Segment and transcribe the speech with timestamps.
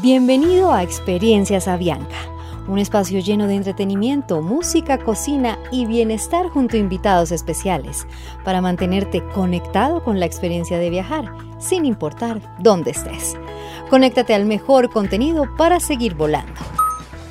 [0.00, 2.14] Bienvenido a Experiencias Avianca,
[2.68, 8.06] un espacio lleno de entretenimiento, música, cocina y bienestar junto a invitados especiales
[8.44, 11.24] para mantenerte conectado con la experiencia de viajar,
[11.58, 13.36] sin importar dónde estés.
[13.90, 16.60] Conéctate al mejor contenido para seguir volando.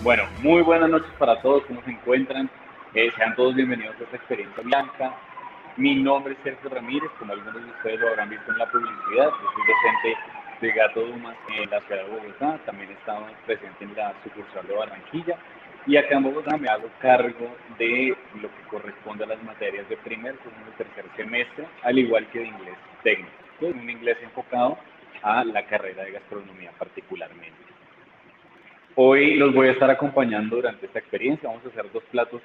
[0.03, 2.49] Bueno, muy buenas noches para todos, ¿cómo se encuentran?
[2.93, 5.15] Eh, sean todos bienvenidos a esta experiencia Avianca.
[5.77, 9.29] Mi nombre es Sergio Ramírez, como algunos de ustedes lo habrán visto en la publicidad.
[9.29, 12.59] Soy docente de Gato Dumas en la ciudad de Bogotá.
[12.65, 15.37] También he estado presente en la sucursal de Barranquilla.
[15.85, 19.97] Y acá en Bogotá me hago cargo de lo que corresponde a las materias de
[19.97, 23.31] primer, segundo y tercer semestre, al igual que de inglés técnico.
[23.61, 24.77] Un inglés enfocado
[25.21, 27.55] a la carrera de gastronomía particularmente.
[28.95, 31.47] Hoy los voy a estar acompañando durante esta experiencia.
[31.47, 32.41] Vamos a hacer dos platos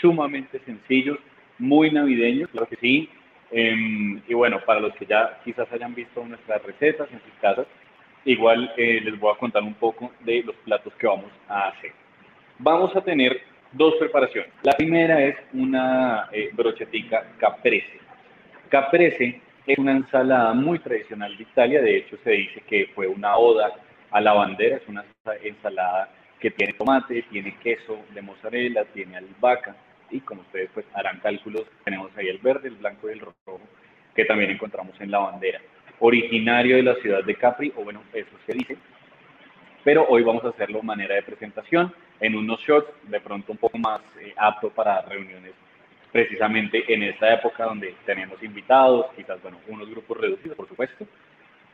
[0.00, 1.18] sumamente sencillos
[1.58, 3.10] muy navideños, claro que sí.
[3.50, 7.66] Em, y bueno, para los que ya quizás hayan visto nuestras recetas en sus casas,
[8.24, 11.92] igual eh, les voy a contar un poco de los platos que vamos a hacer.
[12.58, 13.40] Vamos a tener
[13.72, 14.50] dos preparaciones.
[14.62, 18.00] La primera es una eh, brochetica caprese.
[18.68, 23.36] Caprese es una ensalada muy tradicional de Italia, de hecho se dice que fue una
[23.36, 23.72] oda
[24.10, 25.04] a la bandera, es una
[25.42, 26.08] ensalada
[26.40, 29.74] que tiene tomate, tiene queso de mozzarella, tiene albahaca,
[30.10, 33.60] y como ustedes pues harán cálculos, tenemos ahí el verde, el blanco y el rojo
[34.14, 35.60] que también encontramos en la bandera.
[35.98, 38.76] Originario de la ciudad de Capri, o bueno, eso se dice,
[39.84, 43.78] pero hoy vamos a hacerlo manera de presentación, en unos shots, de pronto un poco
[43.78, 45.52] más eh, apto para reuniones
[46.12, 51.06] precisamente en esta época donde tenemos invitados, quizás, bueno, unos grupos reducidos, por supuesto,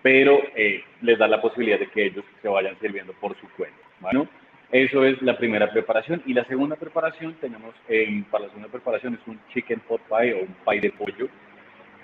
[0.03, 3.79] pero eh, les da la posibilidad de que ellos se vayan sirviendo por su cuenta.
[4.01, 4.27] Bueno,
[4.73, 6.23] eso es la primera preparación.
[6.27, 10.33] Y la segunda preparación, tenemos, eh, para la segunda preparación, es un chicken pot pie
[10.33, 11.29] o un pie de pollo,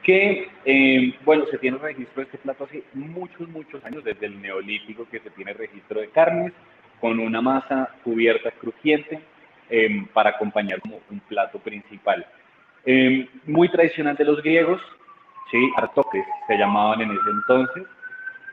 [0.02, 4.41] que, eh, bueno, se tiene registro de este plato hace muchos, muchos años, desde el
[4.41, 6.52] neolítico que se tiene registro de carnes,
[7.00, 9.20] con una masa cubierta crujiente
[9.70, 12.27] eh, para acompañar como un plato principal.
[13.46, 14.80] muy tradicional de los griegos,
[15.51, 15.58] ¿sí?
[15.77, 17.84] artoques se llamaban en ese entonces,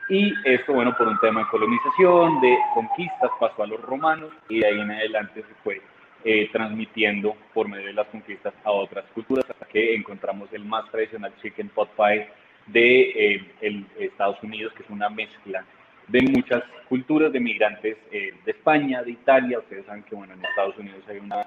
[0.08, 4.60] y esto, bueno, por un tema de colonización, de conquistas, pasó a los romanos y
[4.60, 5.82] de ahí en adelante se fue
[6.24, 10.88] eh, transmitiendo por medio de las conquistas a otras culturas hasta que encontramos el más
[10.90, 12.28] tradicional chicken pot pie
[12.66, 15.64] de eh, Estados Unidos, que es una mezcla
[16.08, 19.58] de muchas culturas de migrantes eh, de España, de Italia.
[19.58, 21.46] Ustedes saben que, bueno, en Estados Unidos hay una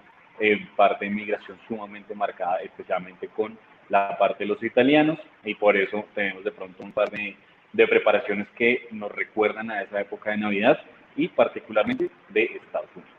[0.78, 3.58] parte de migración sumamente marcada, especialmente con
[3.90, 7.36] la parte de los italianos, y por eso tenemos de pronto un par de
[7.74, 10.80] de preparaciones que nos recuerdan a esa época de Navidad
[11.16, 13.14] y particularmente de Estados Unidos.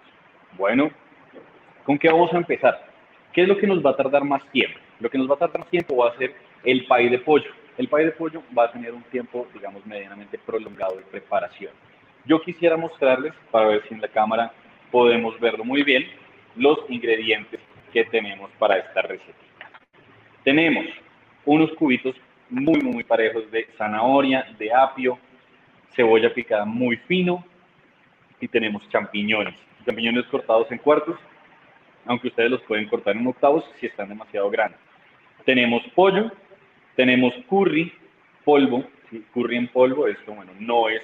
[0.57, 0.91] Bueno,
[1.85, 2.87] ¿con qué vamos a empezar?
[3.33, 4.79] ¿Qué es lo que nos va a tardar más tiempo?
[4.99, 6.35] Lo que nos va a tardar más tiempo va a ser
[6.65, 7.51] el pay de pollo.
[7.79, 11.73] El pay de pollo va a tener un tiempo, digamos, medianamente prolongado de preparación.
[12.27, 14.53] Yo quisiera mostrarles, para ver si en la cámara
[14.91, 16.05] podemos verlo muy bien,
[16.57, 17.61] los ingredientes
[17.93, 19.39] que tenemos para esta receta.
[20.45, 20.87] Tenemos
[21.45, 22.15] unos cubitos
[22.51, 25.19] muy, muy parejos de zanahoria, de apio,
[25.95, 27.45] cebolla picada muy fino
[28.41, 29.55] y tenemos champiñones.
[29.87, 31.19] Champiñones cortados en cuartos,
[32.07, 34.81] aunque ustedes los pueden cortar en octavos si están demasiado grandes.
[35.45, 36.31] Tenemos pollo,
[36.97, 37.93] tenemos curry,
[38.45, 38.85] polvo,
[39.33, 41.03] curry en polvo, esto bueno, no es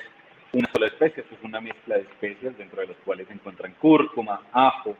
[0.52, 4.42] una sola especie, es una mezcla de especias dentro de las cuales se encuentran cúrcuma,
[4.52, 4.96] ajo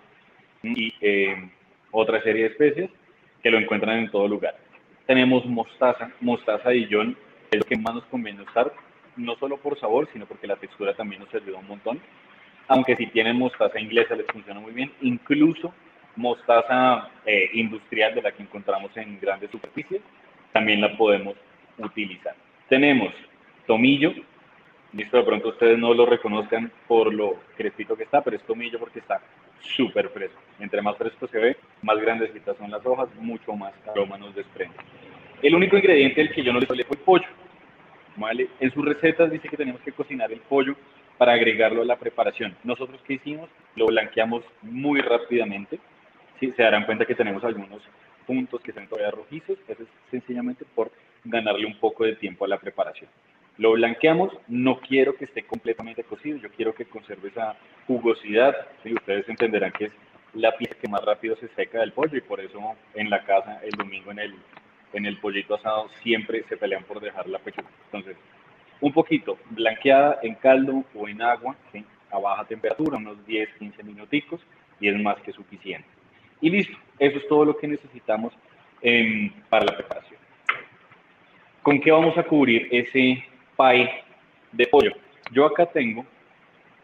[0.62, 1.50] y eh,
[1.90, 2.90] otra serie de especias
[3.42, 4.56] que lo encuentran en todo lugar
[5.06, 7.16] tenemos mostaza, mostaza Dijon,
[7.50, 8.72] es lo que más nos conviene usar,
[9.16, 12.00] no solo por sabor, sino porque la textura también nos ayuda un montón.
[12.68, 15.72] Aunque si tienen mostaza inglesa les funciona muy bien, incluso
[16.16, 20.02] mostaza eh, industrial de la que encontramos en grandes superficies,
[20.52, 21.36] también la podemos
[21.78, 22.34] utilizar.
[22.68, 23.12] Tenemos
[23.66, 24.12] tomillo,
[24.92, 28.78] listo, de pronto ustedes no lo reconozcan por lo crespito que está, pero es tomillo
[28.80, 29.20] porque está
[29.60, 30.40] súper fresco.
[30.58, 34.76] Entre más fresco se ve, más grandecitas son las hojas, mucho más aroma nos desprende.
[35.42, 37.26] El único ingrediente del que yo no le hablé fue el pollo.
[38.16, 38.48] ¿vale?
[38.60, 40.74] En sus recetas dice que tenemos que cocinar el pollo
[41.18, 42.56] para agregarlo a la preparación.
[42.64, 43.48] Nosotros, ¿qué hicimos?
[43.74, 45.78] Lo blanqueamos muy rápidamente.
[46.40, 46.52] ¿sí?
[46.56, 47.82] Se darán cuenta que tenemos algunos
[48.26, 49.58] puntos que son todavía rojizos.
[49.68, 50.90] Eso es sencillamente por
[51.24, 53.10] ganarle un poco de tiempo a la preparación.
[53.58, 57.56] Lo blanqueamos, no quiero que esté completamente cocido, yo quiero que conserve esa
[57.86, 58.54] jugosidad.
[58.82, 58.92] ¿sí?
[58.92, 59.92] Ustedes entenderán que es
[60.34, 62.60] la pieza que más rápido se seca del pollo y por eso
[62.94, 64.34] en la casa el domingo en el,
[64.92, 67.68] en el pollito asado siempre se pelean por dejar la pechuga.
[67.86, 68.16] Entonces,
[68.80, 71.56] un poquito blanqueada en caldo o en agua,
[72.10, 74.40] a baja temperatura, unos 10, 15 minuticos
[74.80, 75.88] y es más que suficiente.
[76.42, 78.34] Y listo, eso es todo lo que necesitamos
[78.82, 80.20] em, para la preparación.
[81.62, 83.24] ¿Con qué vamos a cubrir ese
[83.56, 83.90] pie
[84.52, 84.92] de pollo.
[85.32, 86.04] Yo acá tengo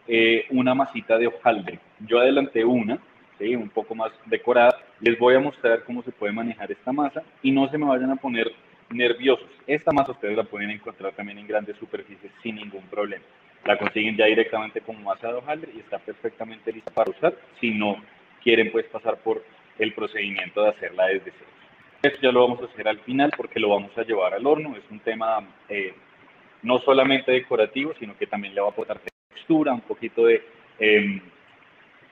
[0.07, 1.79] eh, una masita de hojaldre.
[1.99, 2.99] Yo adelanté una,
[3.39, 3.55] ¿sí?
[3.55, 4.77] un poco más decorada.
[4.99, 8.11] Les voy a mostrar cómo se puede manejar esta masa y no se me vayan
[8.11, 8.51] a poner
[8.89, 9.49] nerviosos.
[9.65, 13.23] Esta masa ustedes la pueden encontrar también en grandes superficies sin ningún problema.
[13.65, 17.33] La consiguen ya directamente como masa de hojaldre y está perfectamente lista para usar.
[17.61, 17.95] Si no
[18.43, 19.43] quieren pues pasar por
[19.79, 21.49] el procedimiento de hacerla desde cero.
[22.01, 24.75] Esto ya lo vamos a hacer al final porque lo vamos a llevar al horno.
[24.75, 25.93] Es un tema eh,
[26.63, 30.43] no solamente decorativo, sino que también le va a aportar textura, un poquito de
[30.79, 31.21] em,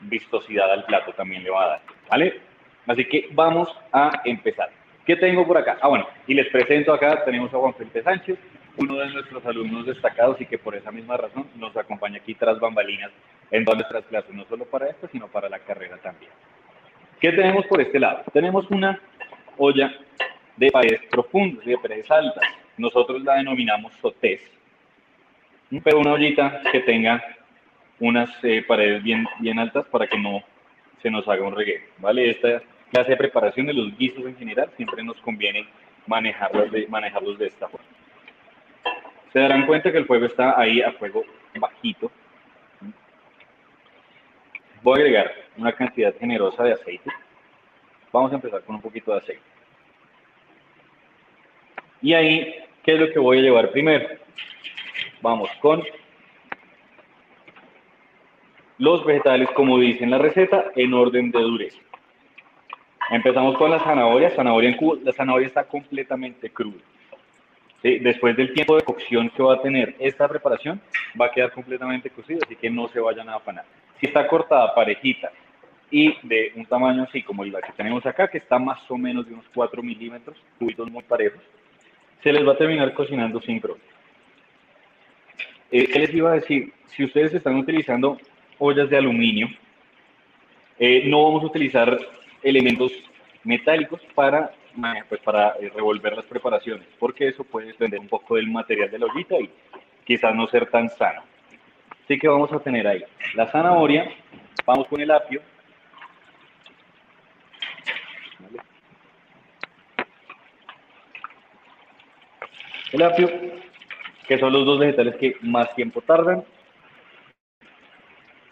[0.01, 1.81] vistosidad al plato también le va a dar.
[2.09, 2.41] ¿Vale?
[2.87, 4.69] Así que vamos a empezar.
[5.05, 5.77] ¿Qué tengo por acá?
[5.81, 8.37] Ah, bueno, y les presento acá, tenemos a Juan Felipe Sánchez,
[8.77, 12.59] uno de nuestros alumnos destacados y que por esa misma razón nos acompaña aquí tras
[12.59, 13.11] bambalinas
[13.49, 16.31] en todas nuestras clases, no solo para esto, sino para la carrera también.
[17.19, 18.23] ¿Qué tenemos por este lado?
[18.33, 18.99] Tenemos una
[19.57, 19.93] olla
[20.55, 22.43] de paredes profundas, de paredes altas.
[22.81, 24.41] Nosotros la denominamos sotés,
[25.83, 27.23] pero una ollita que tenga
[27.99, 30.41] unas eh, paredes bien, bien altas para que no
[30.99, 32.31] se nos haga un reguero, ¿vale?
[32.31, 35.67] Esta clase de preparación de los guisos en general siempre nos conviene
[36.07, 37.85] manejarlos de, manejarlos de esta forma.
[39.31, 41.23] Se darán cuenta que el fuego está ahí a fuego
[41.59, 42.11] bajito.
[44.81, 47.11] Voy a agregar una cantidad generosa de aceite.
[48.11, 49.51] Vamos a empezar con un poquito de aceite.
[52.01, 54.07] Y ahí, ¿qué es lo que voy a llevar primero?
[55.21, 55.83] Vamos con
[58.77, 61.79] los vegetales, como dice en la receta, en orden de dureza.
[63.11, 64.31] Empezamos con la zanahoria.
[64.31, 64.95] Zanahoria en cubo.
[65.03, 66.79] La zanahoria está completamente cruda.
[67.83, 70.79] Después del tiempo de cocción que va a tener esta preparación,
[71.19, 73.65] va a quedar completamente cocida, así que no se vayan a afanar.
[73.99, 75.31] Si está cortada parejita
[75.89, 79.27] y de un tamaño así como la que tenemos acá, que está más o menos
[79.27, 81.41] de unos 4 milímetros, cubitos muy parejos,
[82.23, 83.85] se les va a terminar cocinando sin problema.
[85.71, 86.73] Eh, ¿Qué les iba a decir?
[86.87, 88.17] Si ustedes están utilizando
[88.59, 89.47] ollas de aluminio,
[90.77, 91.97] eh, no vamos a utilizar
[92.43, 92.91] elementos
[93.43, 94.51] metálicos para
[95.09, 98.99] pues para eh, revolver las preparaciones, porque eso puede desprender un poco del material de
[98.99, 99.49] la ollita y
[100.05, 101.23] quizás no ser tan sano.
[102.03, 103.03] Así que vamos a tener ahí
[103.35, 104.09] la zanahoria,
[104.65, 105.41] vamos con el apio.
[112.91, 113.29] El apio,
[114.27, 116.43] que son los dos vegetales que más tiempo tardan.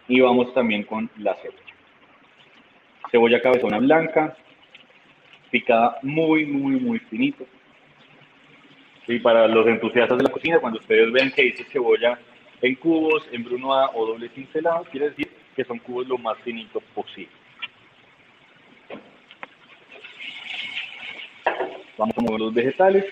[0.07, 1.59] Y vamos también con la cebolla.
[3.12, 4.36] Cebolla cabezona blanca,
[5.51, 7.45] picada muy, muy, muy finito.
[9.07, 12.19] Y para los entusiastas de la cocina, cuando ustedes vean que dice cebolla
[12.62, 16.83] en cubos, en brunoa o doble cincelado, quiere decir que son cubos lo más finitos
[16.95, 17.31] posible.
[21.97, 23.06] Vamos a mover los vegetales.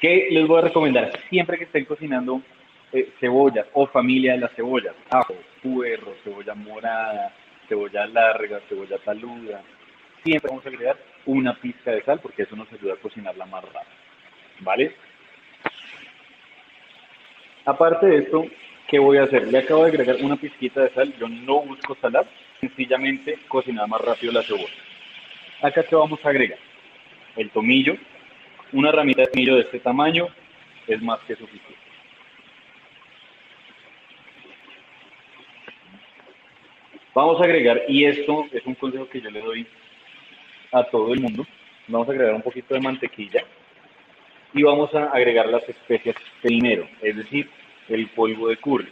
[0.00, 1.10] ¿Qué les voy a recomendar?
[1.30, 2.42] Siempre que estén cocinando
[2.92, 7.32] eh, cebollas o familia de las cebollas, ajo, puerro, cebolla morada,
[7.68, 9.62] cebolla larga, cebolla taluda.
[10.22, 13.64] Siempre vamos a agregar una pizca de sal porque eso nos ayuda a cocinarla más
[13.64, 13.96] rápido.
[14.60, 14.94] ¿Vale?
[17.64, 18.46] Aparte de esto,
[18.88, 19.48] ¿qué voy a hacer?
[19.48, 21.12] Le acabo de agregar una pizquita de sal.
[21.18, 22.26] Yo no busco salar,
[22.60, 24.68] sencillamente cocinar más rápido la cebolla.
[25.62, 26.58] Acá, ¿qué vamos a agregar?
[27.34, 27.96] El tomillo.
[28.72, 30.28] Una ramita de tomillo de este tamaño
[30.86, 31.76] es más que suficiente.
[37.14, 39.66] Vamos a agregar, y esto es un consejo que yo le doy
[40.72, 41.46] a todo el mundo,
[41.88, 43.42] vamos a agregar un poquito de mantequilla
[44.52, 47.48] y vamos a agregar las especias primero, es decir,
[47.88, 48.88] el polvo de curry.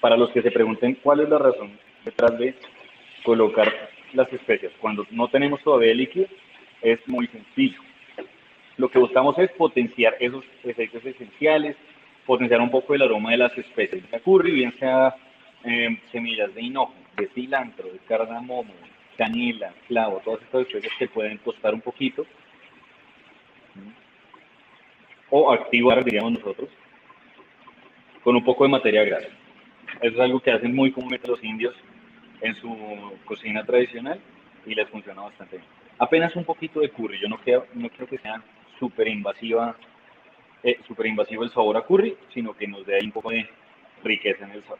[0.00, 2.54] Para los que se pregunten cuál es la razón detrás de
[3.22, 3.72] colocar
[4.12, 6.26] las especias cuando no tenemos todavía líquido,
[6.82, 7.80] es muy sencillo.
[8.76, 11.76] Lo que buscamos es potenciar esos efectos esenciales,
[12.26, 15.14] potenciar un poco el aroma de las especias de curry, bien sea
[15.64, 18.72] Em, semillas de hinojo, de cilantro, de cardamomo,
[19.16, 22.24] canela, clavo, todas estas especias que pueden costar un poquito.
[25.30, 26.70] O activar, diríamos nosotros,
[28.22, 29.28] con un poco de materia grasa.
[30.00, 31.74] Eso es algo que hacen muy comúnmente los indios
[32.40, 34.20] en su cocina tradicional
[34.64, 35.77] y les funciona bastante bien.
[35.98, 38.42] Apenas un poquito de curry, yo no creo, no creo que sea
[38.78, 39.76] súper invasiva,
[40.62, 43.48] eh, super invasivo el sabor a curry, sino que nos dé ahí un poco de
[44.04, 44.78] riqueza en el sabor.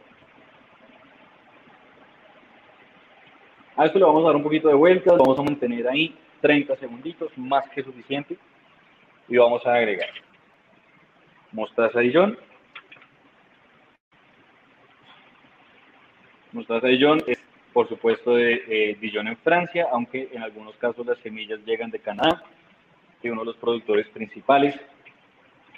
[3.76, 6.76] A esto le vamos a dar un poquito de vueltas, vamos a mantener ahí 30
[6.76, 8.36] segunditos, más que suficiente.
[9.28, 10.08] Y vamos a agregar
[11.52, 12.38] mostaza Dijon.
[16.52, 17.37] Mostaza Dijon es,
[17.78, 22.00] por supuesto, de eh, Dijon en Francia, aunque en algunos casos las semillas llegan de
[22.00, 22.42] Canadá.
[23.22, 24.74] que uno de los productores principales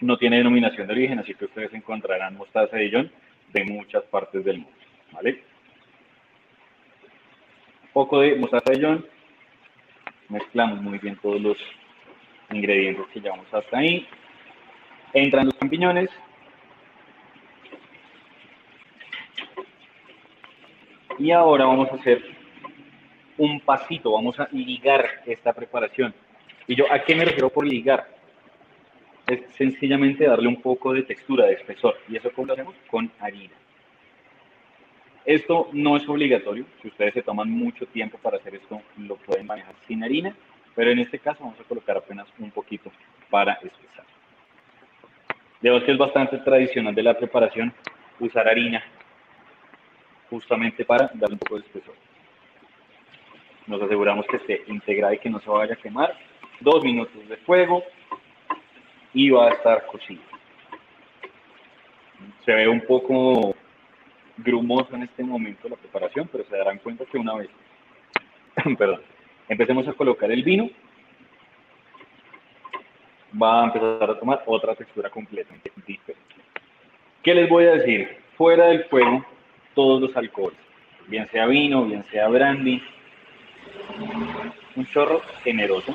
[0.00, 3.12] no tiene denominación de origen, así que ustedes encontrarán mostaza de Dijon
[3.52, 4.78] de muchas partes del mundo.
[5.12, 5.45] ¿vale?
[7.83, 9.07] Un poco de mostaza de Dijon,
[10.30, 11.59] mezclamos muy bien todos los
[12.50, 14.09] ingredientes que llevamos hasta ahí.
[15.12, 16.09] Entran los champiñones.
[21.21, 22.23] Y ahora vamos a hacer
[23.37, 26.15] un pasito, vamos a ligar esta preparación.
[26.67, 28.09] ¿Y yo a qué me refiero por ligar?
[29.27, 31.99] Es sencillamente darle un poco de textura, de espesor.
[32.09, 32.75] ¿Y eso lo hacemos?
[32.91, 33.53] Con harina.
[35.27, 36.65] Esto no es obligatorio.
[36.81, 40.35] Si ustedes se toman mucho tiempo para hacer esto, lo pueden manejar sin harina.
[40.75, 42.91] Pero en este caso vamos a colocar apenas un poquito
[43.29, 44.07] para espesar.
[45.61, 47.75] Debo que es bastante tradicional de la preparación
[48.21, 48.83] usar harina
[50.31, 51.95] justamente para darle un poco de espesor.
[53.67, 56.17] Nos aseguramos que esté integrada y que no se vaya a quemar.
[56.61, 57.83] Dos minutos de fuego
[59.13, 60.23] y va a estar cocido.
[62.45, 63.55] Se ve un poco
[64.39, 67.51] grumoso en este momento la preparación, pero se darán cuenta que una vez,
[68.79, 69.03] perdón,
[69.49, 70.71] empecemos a colocar el vino,
[73.41, 76.35] va a empezar a tomar otra textura completamente diferente.
[77.23, 78.19] ¿Qué les voy a decir?
[78.37, 79.25] Fuera del fuego,
[79.75, 80.59] todos los alcoholes,
[81.07, 82.83] bien sea vino, bien sea brandy,
[84.77, 85.95] un chorro generoso.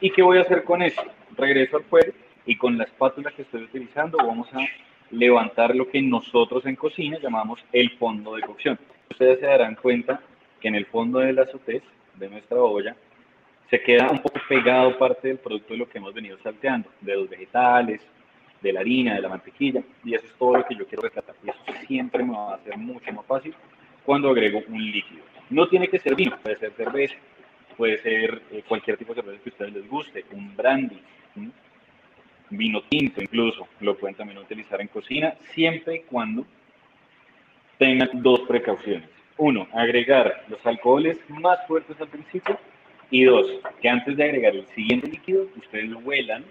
[0.00, 1.02] ¿Y qué voy a hacer con eso?
[1.36, 2.12] Regreso al fuego
[2.44, 4.60] y con la espátula que estoy utilizando vamos a
[5.10, 8.78] levantar lo que nosotros en cocina llamamos el fondo de cocción.
[9.10, 10.20] Ustedes se darán cuenta
[10.60, 11.82] que en el fondo de la azotes
[12.14, 12.96] de nuestra olla
[13.70, 17.16] se queda un poco pegado parte del producto de lo que hemos venido salteando, de
[17.16, 18.00] los vegetales,
[18.62, 21.34] de la harina, de la mantequilla, y eso es todo lo que yo quiero rescatar.
[21.44, 23.54] Y eso siempre me va a hacer mucho más fácil
[24.04, 25.22] cuando agrego un líquido.
[25.50, 27.16] No tiene que ser vino, puede ser cerveza,
[27.76, 31.00] puede ser eh, cualquier tipo de cerveza que a ustedes les guste, un brandy,
[32.50, 36.44] vino tinto incluso, lo pueden también utilizar en cocina, siempre y cuando
[37.78, 39.08] tengan dos precauciones.
[39.38, 42.58] Uno, agregar los alcoholes más fuertes al principio.
[43.10, 43.46] Y dos,
[43.80, 46.44] que antes de agregar el siguiente líquido, ustedes lo huelan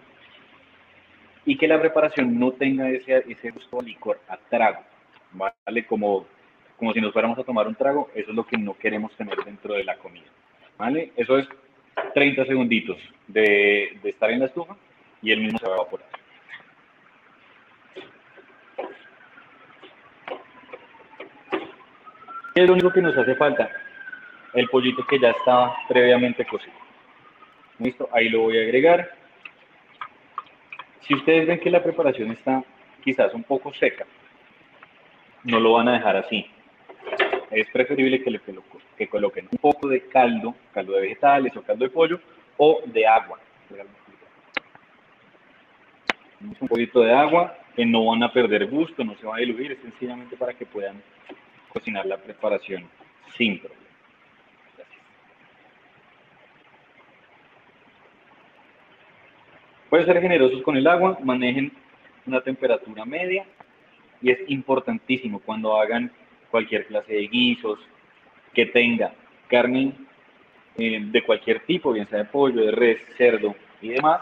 [1.45, 4.81] y que la preparación no tenga ese, ese gusto a licor, a trago,
[5.31, 5.85] ¿vale?
[5.85, 6.25] Como,
[6.77, 9.37] como si nos fuéramos a tomar un trago, eso es lo que no queremos tener
[9.45, 10.25] dentro de la comida,
[10.77, 11.11] ¿vale?
[11.15, 11.47] Eso es
[12.13, 12.97] 30 segunditos
[13.27, 14.75] de, de estar en la estufa
[15.21, 16.07] y el mismo se va a evaporar.
[22.55, 23.69] ¿Qué es lo único que nos hace falta?
[24.53, 26.73] El pollito que ya estaba previamente cocido.
[27.79, 29.24] Listo, ahí lo voy a agregar.
[31.07, 32.63] Si ustedes ven que la preparación está
[33.03, 34.05] quizás un poco seca,
[35.43, 36.45] no lo van a dejar así.
[37.51, 38.41] Es preferible que le
[38.97, 42.19] que coloquen un poco de caldo, caldo de vegetales o caldo de pollo,
[42.57, 43.39] o de agua
[46.61, 49.73] un poquito de agua, que no van a perder gusto, no se va a diluir,
[49.73, 51.01] es sencillamente para que puedan
[51.69, 52.87] cocinar la preparación
[53.37, 53.84] sin problema.
[59.95, 61.71] Pueden ser generosos con el agua, manejen
[62.25, 63.45] una temperatura media
[64.21, 66.11] y es importantísimo cuando hagan
[66.51, 67.79] cualquier clase de guisos
[68.53, 69.13] que tenga
[69.47, 69.93] carne
[70.77, 74.19] eh, de cualquier tipo, bien sea de pollo, de res, cerdo y demás,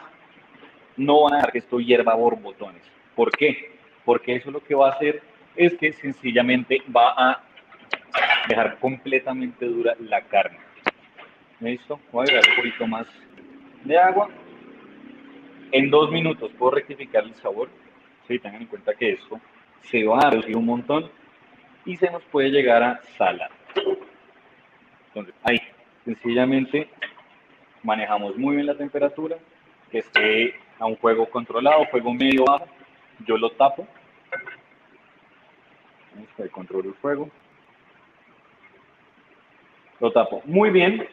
[0.95, 2.83] no van a dejar que esto hierva borbotones.
[3.15, 3.71] ¿Por qué?
[4.05, 5.23] Porque eso lo que va a hacer
[5.55, 7.43] es que sencillamente va a
[8.47, 10.59] dejar completamente dura la carne.
[11.59, 11.99] ¿Listo?
[12.11, 13.07] Voy a agregar un poquito más
[13.83, 14.29] de agua.
[15.73, 17.67] En dos minutos puedo rectificar el sabor.
[18.27, 19.41] Sí, tengan en cuenta que esto
[19.81, 21.09] se va a reducir un montón
[21.83, 23.49] y se nos puede llegar a salar.
[25.07, 25.59] Entonces, ahí,
[26.05, 26.87] sencillamente
[27.81, 29.37] manejamos muy bien la temperatura,
[29.89, 32.67] que esté a un juego controlado, juego medio bajo,
[33.25, 33.87] yo lo tapo,
[36.39, 37.31] ahí controlo el fuego,
[39.99, 41.07] lo tapo muy bien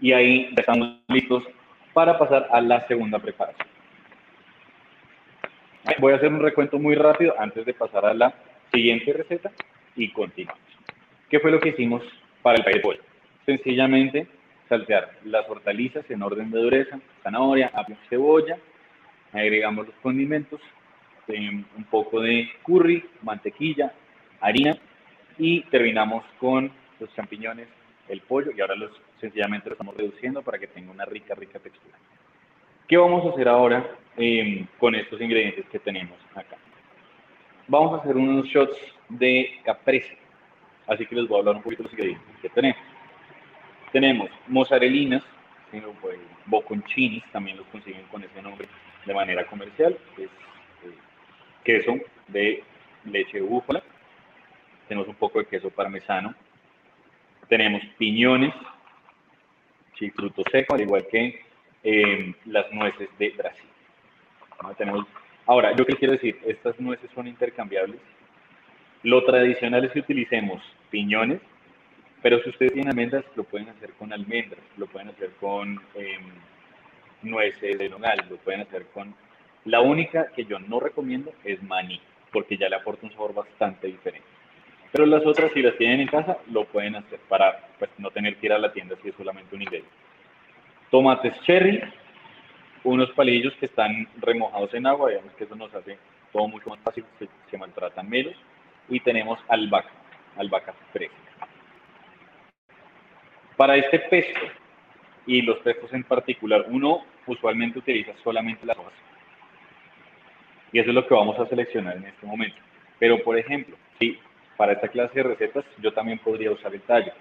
[0.00, 1.44] y ahí estamos listos
[1.92, 3.68] para pasar a la segunda preparación.
[5.98, 8.34] Voy a hacer un recuento muy rápido antes de pasar a la
[8.72, 9.50] siguiente receta
[9.96, 10.62] y continuamos.
[11.28, 12.02] ¿Qué fue lo que hicimos
[12.42, 13.00] para el pay de pollo?
[13.44, 14.26] Sencillamente
[14.68, 18.56] saltear las hortalizas en orden de dureza, zanahoria, apio, cebolla,
[19.32, 20.60] agregamos los condimentos,
[21.28, 23.92] un poco de curry, mantequilla,
[24.40, 24.76] harina
[25.38, 26.70] y terminamos con
[27.00, 27.68] los champiñones,
[28.08, 28.90] el pollo y ahora los
[29.20, 31.96] sencillamente lo estamos reduciendo para que tenga una rica, rica textura.
[32.88, 36.56] ¿Qué vamos a hacer ahora em, con estos ingredientes que tenemos acá?
[37.68, 38.76] Vamos a hacer unos shots
[39.08, 40.18] de caprese.
[40.86, 42.82] Así que les voy a hablar un poquito de los ingredientes que tenemos.
[43.92, 45.22] Tenemos mozzarellinas,
[46.46, 48.68] boconchinis, también los consiguen con ese nombre
[49.06, 50.28] de manera comercial, es eh,
[51.64, 52.62] queso de
[53.04, 53.82] leche de búfala,
[54.88, 56.34] tenemos un poco de queso parmesano,
[57.48, 58.54] tenemos piñones,
[60.10, 61.40] fruto seco, al igual que
[61.84, 63.68] eh, las nueces de Brasil.
[65.46, 68.00] Ahora, yo qué quiero decir, estas nueces son intercambiables.
[69.02, 71.40] Lo tradicional es que utilicemos piñones,
[72.22, 76.22] pero si ustedes tienen almendras, lo pueden hacer con almendras, lo pueden hacer con em,
[77.22, 79.14] nueces de nogal, lo pueden hacer con...
[79.64, 82.00] La única que yo no recomiendo es maní,
[82.32, 84.26] porque ya le aporta un sabor bastante diferente.
[84.92, 88.36] Pero las otras, si las tienen en casa, lo pueden hacer para pues, no tener
[88.36, 89.90] que ir a la tienda si es solamente un ingrediente.
[90.90, 91.82] Tomates cherry,
[92.84, 95.98] unos palillos que están remojados en agua, digamos que eso nos hace
[96.30, 98.34] todo mucho más fácil, se, se maltratan menos.
[98.88, 99.90] Y tenemos albahaca,
[100.36, 101.16] albahaca fresca.
[103.56, 104.40] Para este pesto,
[105.26, 108.92] y los pestos en particular, uno usualmente utiliza solamente las hojas.
[110.72, 112.56] Y eso es lo que vamos a seleccionar en este momento.
[112.98, 114.18] Pero, por ejemplo, si
[114.56, 117.12] para esta clase de recetas yo también podría usar el tallo.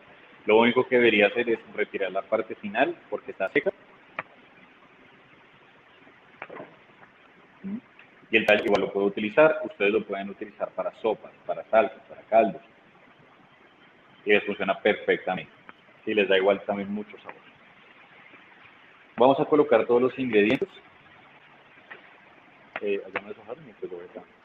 [0.46, 3.72] Lo único que debería hacer es retirar la parte final porque está seca.
[8.32, 9.60] Y el tallo igual lo puedo utilizar.
[9.64, 12.62] Ustedes lo pueden utilizar para sopas, para salsas, para caldos.
[14.26, 15.52] Y les funciona perfectamente.
[16.06, 17.42] Y les da igual también mucho sabor.
[19.18, 20.70] Vamos a colocar todos los ingredientes.
[22.82, 23.34] Eh, me
[23.74, 24.41] sí.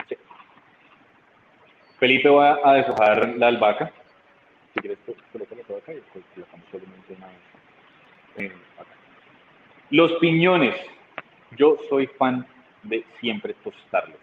[1.98, 3.90] Felipe va a deshojar la albahaca.
[4.74, 4.98] Si quieres,
[5.32, 6.00] colócala todo acá y
[6.34, 7.28] colocamos solamente una
[8.36, 8.90] eh, acá.
[9.90, 10.74] Los piñones.
[11.56, 12.46] Yo soy fan
[12.82, 14.18] de siempre tostarlos.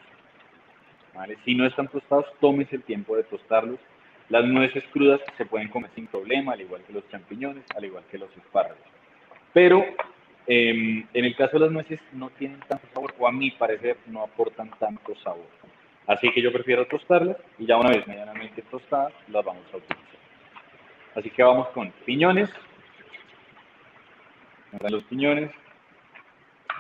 [1.16, 1.38] ¿vale?
[1.46, 3.80] Si no están tostados, tómese el tiempo de tostarlos.
[4.30, 8.04] Las nueces crudas se pueden comer sin problema, al igual que los champiñones, al igual
[8.10, 8.78] que los espárragos.
[9.52, 9.84] Pero
[10.48, 13.98] em, en el caso de las nueces no tienen tanto sabor, o a mi parecer
[14.08, 15.46] no aportan tanto sabor.
[16.08, 20.20] Así que yo prefiero tostarlas y ya una vez medianamente tostadas las vamos a utilizar.
[21.16, 22.50] Así que vamos con piñones.
[24.90, 25.52] Los piñones.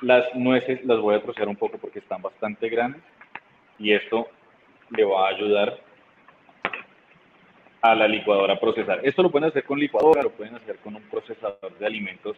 [0.01, 3.01] Las nueces las voy a trocear un poco porque están bastante grandes
[3.79, 4.27] y esto
[4.89, 5.79] le va a ayudar
[7.81, 8.99] a la licuadora a procesar.
[9.03, 12.37] Esto lo pueden hacer con licuadora, lo pueden hacer con un procesador de alimentos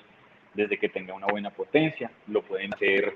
[0.54, 3.16] desde que tenga una buena potencia, lo pueden hacer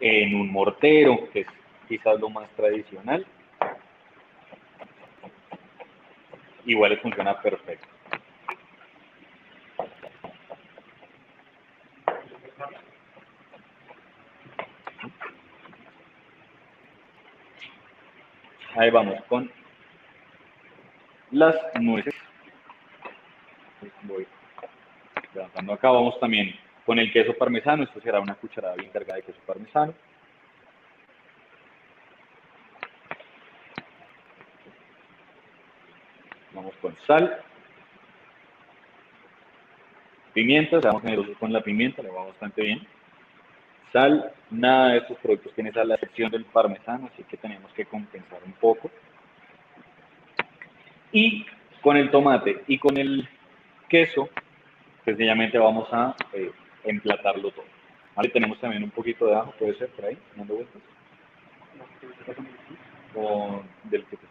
[0.00, 1.46] en un mortero, que
[1.88, 3.26] quizás lo más tradicional.
[6.66, 7.88] Igual funciona perfecto.
[18.76, 19.50] Ahí vamos con
[21.30, 22.14] las nueces.
[24.02, 24.26] Voy
[25.32, 25.90] levantando acá.
[25.90, 27.84] Vamos también con el queso parmesano.
[27.84, 29.94] Esto será una cucharada bien cargada de queso parmesano.
[36.54, 37.40] Vamos con sal.
[40.32, 42.86] Pimienta, seamos generosos con la pimienta, le va bastante bien.
[43.92, 47.84] Sal, nada de estos productos tiene sal, la excepción del parmesano, así que tenemos que
[47.84, 48.90] compensar un poco.
[51.12, 51.46] Y
[51.80, 53.28] con el tomate y con el
[53.88, 54.28] queso,
[55.04, 56.50] sencillamente vamos a eh,
[56.82, 57.66] emplatarlo todo.
[58.16, 58.28] ¿Vale?
[58.30, 60.82] Tenemos también un poquito de ajo, puede ser por ahí, dando vueltas.
[63.14, 64.26] O del que te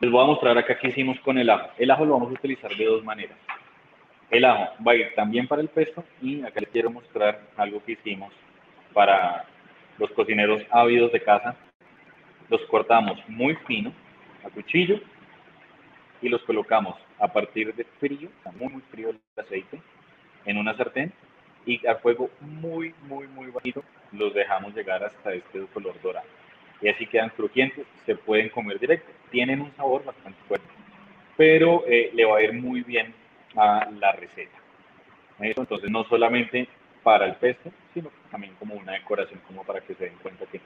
[0.00, 1.70] Les voy a mostrar acá qué hicimos con el ajo.
[1.78, 3.36] El ajo lo vamos a utilizar de dos maneras.
[4.30, 7.80] El ajo va a ir también para el pesto y acá les quiero mostrar algo
[7.84, 8.32] que hicimos
[8.92, 9.44] para
[9.98, 11.54] los cocineros ávidos de casa.
[12.48, 13.92] Los cortamos muy fino
[14.44, 14.98] a cuchillo
[16.20, 19.80] y los colocamos a partir de frío, muy muy frío el aceite,
[20.44, 21.12] en una sartén
[21.64, 26.26] y a fuego muy muy muy bajito los dejamos llegar hasta este color dorado
[26.82, 29.10] y así quedan crujientes, se pueden comer directo.
[29.30, 30.66] Tienen un sabor bastante fuerte,
[31.36, 33.14] pero eh, le va a ir muy bien
[33.56, 34.58] a la receta.
[35.38, 36.68] Entonces, no solamente
[37.02, 40.60] para el pesto, sino también como una decoración, como para que se den cuenta que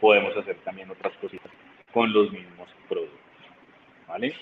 [0.00, 1.50] podemos hacer también otras cositas
[1.92, 3.18] con los mismos productos.
[4.06, 4.34] ¿Vale?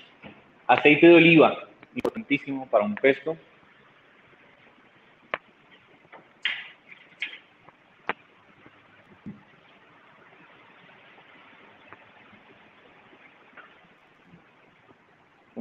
[0.67, 3.37] Aceite de oliva, importantísimo para un pesto,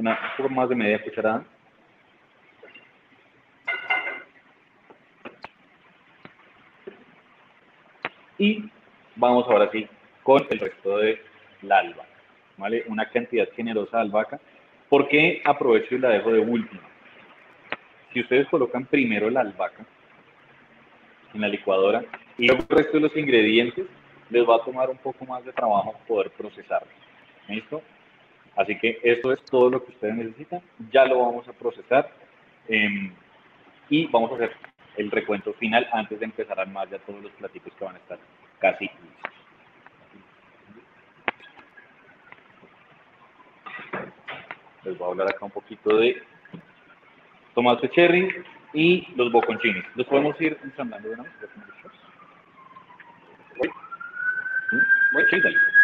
[0.06, 1.44] una, más de media cucharada.
[8.38, 8.70] Y
[9.16, 9.88] vamos ahora sí
[10.22, 11.22] con el resto de
[11.62, 12.08] la albahaca,
[12.58, 12.84] ¿vale?
[12.88, 14.40] Una cantidad generosa de albahaca.
[14.88, 16.82] ¿Por qué aprovecho y la dejo de última?
[18.12, 19.84] Si ustedes colocan primero la albahaca
[21.32, 22.04] en la licuadora
[22.38, 23.86] y luego el resto de los ingredientes,
[24.30, 26.88] les va a tomar un poco más de trabajo poder procesarlo.
[27.48, 27.82] ¿Listo?
[28.56, 30.62] Así que esto es todo lo que ustedes necesitan.
[30.90, 32.10] Ya lo vamos a procesar
[32.68, 33.12] em,
[33.90, 34.52] y vamos a hacer
[34.96, 37.98] el recuento final antes de empezar a armar ya todos los platitos que van a
[37.98, 38.18] estar
[38.58, 39.32] casi listos.
[44.84, 46.22] Les voy a hablar acá un poquito de
[47.54, 49.84] tomate cherry y los boconchines.
[49.96, 51.32] Los podemos ir ensamblando de una vez.
[53.58, 53.70] Voy.
[55.12, 55.75] Voy, sí, dale.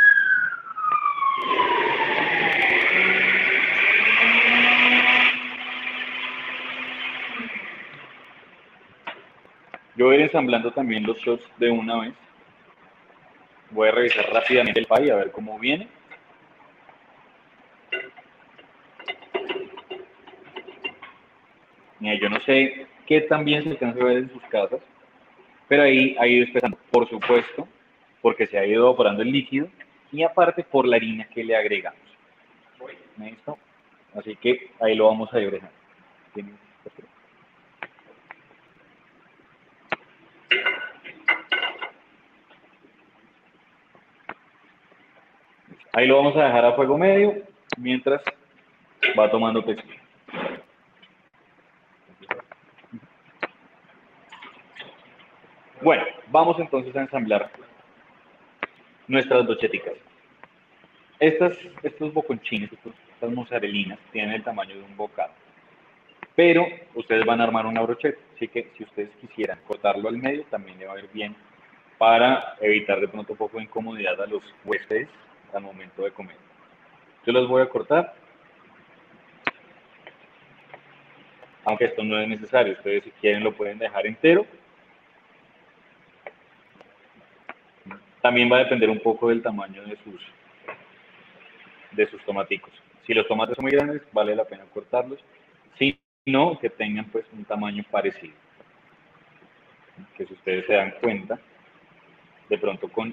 [10.03, 12.13] Yo voy a ir ensamblando también los shots de una vez.
[13.71, 15.87] Voy a revisar rápidamente el pie a ver cómo viene.
[22.01, 24.81] Mira, yo no sé qué tan bien se alcanza a ver en sus casas,
[25.69, 27.69] pero ahí ha ido espesando, por supuesto,
[28.23, 29.69] porque se ha ido evaporando el líquido
[30.11, 32.01] y aparte por la harina que le agregamos.
[34.19, 35.77] Así que ahí lo vamos a ir dejando.
[45.95, 47.35] Ahí lo vamos a dejar a fuego medio
[47.77, 48.23] mientras
[49.19, 50.01] va tomando textura.
[55.83, 57.51] Bueno, vamos entonces a ensamblar
[59.07, 59.93] nuestras docheticas.
[61.21, 65.33] Estas, estos boconchines, estas mozzarellinas, tienen el tamaño de un bocado.
[66.35, 70.45] Pero ustedes van a armar una brocheta, así que si ustedes quisieran cortarlo al medio,
[70.45, 71.37] también le va a ir bien
[71.99, 75.09] para evitar de pronto un poco de incomodidad a los huéspedes
[75.55, 76.37] al momento de comer.
[77.27, 78.15] Yo los voy a cortar.
[81.65, 84.45] Aunque esto no es necesario, ustedes si quieren lo pueden dejar entero
[88.23, 90.23] También va a depender un poco del tamaño de sus,
[91.91, 92.73] de sus tomaticos.
[93.05, 95.19] Si los tomates son muy grandes, vale la pena cortarlos.
[95.77, 98.35] Si no, que tengan pues un tamaño parecido.
[100.17, 101.41] Que si ustedes se dan cuenta,
[102.49, 103.13] de pronto con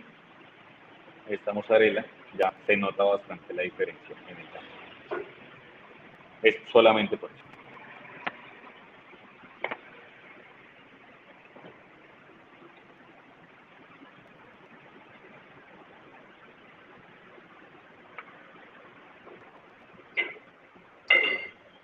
[1.28, 2.06] esta mozzarella
[2.38, 5.26] ya se nota bastante la diferencia en el tamaño.
[6.44, 7.50] Es solamente por eso.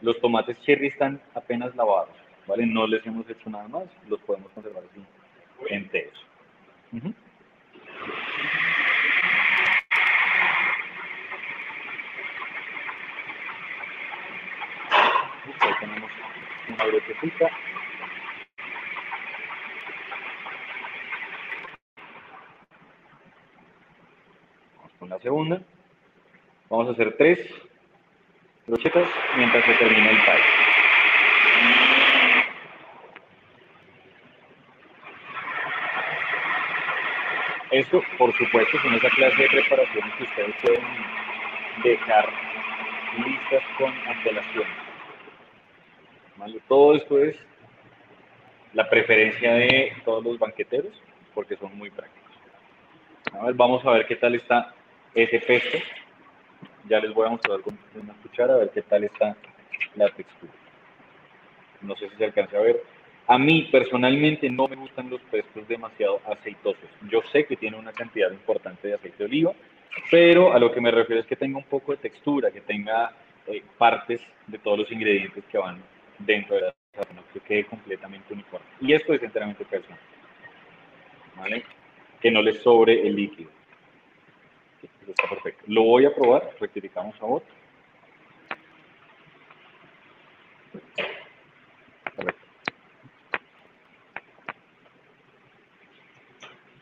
[0.01, 2.63] Los tomates cherry están apenas lavados, ¿vale?
[2.67, 5.03] No les hemos hecho nada más, los podemos conservar así
[5.69, 6.13] enteros.
[15.59, 16.11] Ahí tenemos
[16.85, 17.49] una.
[24.77, 25.61] Vamos con la segunda.
[26.69, 27.39] Vamos a hacer tres
[28.67, 30.33] brochetas mientras se termina el pie.
[37.71, 40.83] Esto, por supuesto, son esa clase de preparaciones que ustedes pueden
[41.83, 42.29] dejar
[43.25, 44.84] listas con antelación.
[46.67, 47.37] Todo esto es
[48.73, 50.91] la preferencia de todos los banqueteros
[51.33, 52.23] porque son muy prácticos.
[53.55, 54.73] Vamos a ver qué tal está
[55.13, 55.77] ese pesto
[56.87, 59.35] ya les voy a mostrar con una cuchara a ver qué tal está
[59.95, 60.53] la textura.
[61.81, 62.81] No sé si se alcanza a ver.
[63.27, 66.89] A mí personalmente no me gustan los pestos demasiado aceitosos.
[67.09, 69.53] Yo sé que tiene una cantidad importante de aceite de oliva,
[70.11, 73.11] pero a lo que me refiero es que tenga un poco de textura, que tenga
[73.47, 75.81] eh, partes de todos los ingredientes que van
[76.19, 78.65] dentro de la salsa, que quede completamente uniforme.
[78.81, 79.99] Y esto es enteramente personal.
[81.37, 81.63] ¿Vale?
[82.21, 83.49] Que no le sobre el líquido
[85.11, 85.63] está perfecto.
[85.67, 87.43] Lo voy a probar, rectificamos sabor.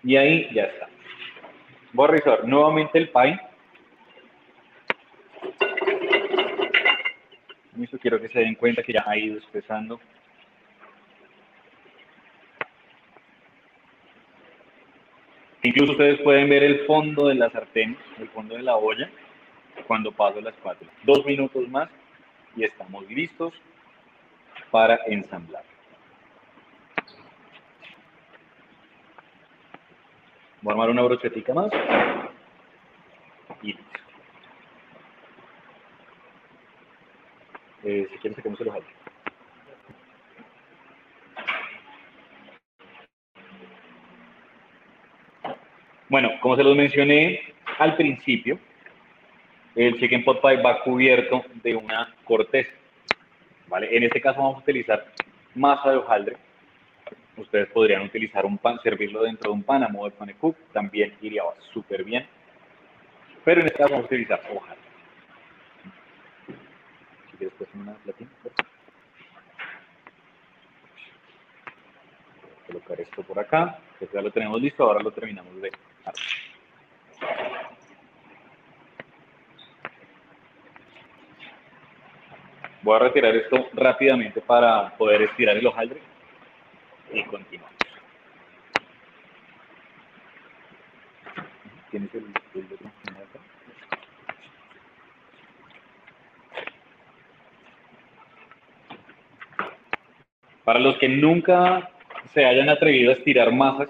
[0.03, 0.89] Y ahí ya está.
[1.93, 3.39] Voy a revisar nuevamente el pie.
[7.81, 9.99] Esto quiero que se den cuenta que ya ha ido espesando
[15.65, 19.09] Incluso ustedes pueden ver el fondo de la sartén, el fondo de la olla,
[19.87, 20.91] cuando paso la espátula.
[21.03, 21.89] Dos minutos más
[22.57, 23.53] y estamos listos
[24.71, 25.63] para ensamblar.
[30.61, 31.71] Voy a armar una brochetica más.
[33.61, 33.99] Y listo.
[37.83, 38.89] Eh, si quieres, saquemos el hojaldre.
[46.09, 47.41] Bueno, como se los mencioné
[47.79, 48.59] al principio,
[49.75, 52.71] el chicken pot pie va cubierto de una corteza.
[53.67, 53.95] ¿vale?
[53.97, 55.05] En este caso vamos a utilizar
[55.55, 56.37] masa de hojaldre.
[57.35, 61.15] Ustedes podrían utilizar un pan, servirlo dentro de un pan a modo de panecook, también
[61.21, 61.41] iría
[61.73, 62.27] súper bien.
[63.43, 64.82] Pero en este caso vamos a utilizar hojaldre.
[67.49, 68.29] Pues una platina.
[72.67, 75.71] Colocar esto por acá, que ya lo tenemos listo, ahora lo terminamos de
[82.81, 86.01] Voy a retirar esto rápidamente para poder estirar el hojaldre
[87.11, 87.73] y continuamos.
[91.91, 92.25] ¿Tienes el,
[100.63, 101.89] Para los que nunca
[102.33, 103.89] se hayan atrevido a estirar masas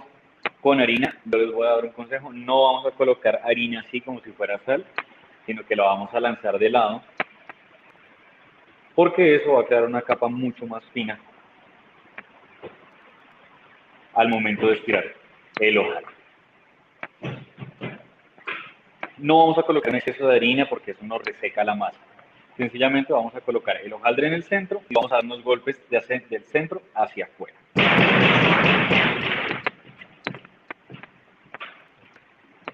[0.62, 4.22] con harina, les voy a dar un consejo, no vamos a colocar harina así como
[4.22, 4.86] si fuera sal,
[5.46, 7.02] sino que lo vamos a lanzar de lado
[8.96, 11.20] porque eso va a quedar una capa mucho más fina
[14.14, 15.04] al momento de estirar
[15.60, 16.14] el hojaldre.
[19.18, 22.00] No vamos a colocar un exceso de harina porque eso nos reseca la masa.
[22.58, 25.82] Sencillamente vamos a colocar el hojaldre en el centro y vamos a dar unos golpes
[25.90, 27.58] del centro hacia afuera.